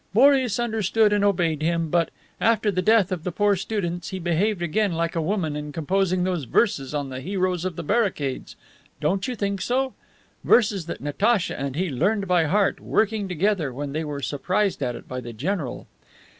Boris 0.15 0.57
understood 0.59 1.13
and 1.13 1.23
obeyed 1.23 1.61
him, 1.61 1.91
but, 1.91 2.09
after 2.39 2.71
the 2.71 2.81
death 2.81 3.11
of 3.11 3.23
the 3.23 3.31
poor 3.31 3.55
students, 3.55 4.09
he 4.09 4.17
behaved 4.17 4.63
again 4.63 4.93
like 4.93 5.15
a 5.15 5.21
woman 5.21 5.55
in 5.55 5.71
composing 5.71 6.23
those 6.23 6.45
verses 6.45 6.91
on 6.95 7.09
the 7.09 7.21
heroes 7.21 7.65
of 7.65 7.75
the 7.75 7.83
barricades; 7.83 8.55
don't 8.99 9.27
you 9.27 9.35
think 9.35 9.61
so? 9.61 9.93
Verses 10.43 10.87
that 10.87 11.01
Natacha 11.01 11.55
and 11.55 11.75
he 11.75 11.91
learned 11.91 12.27
by 12.27 12.45
heart, 12.45 12.79
working 12.79 13.27
together, 13.27 13.71
when 13.71 13.91
they 13.91 14.03
were 14.03 14.23
surprised 14.23 14.81
at 14.81 14.95
it 14.95 15.07
by 15.07 15.21
the 15.21 15.33
general. 15.33 15.85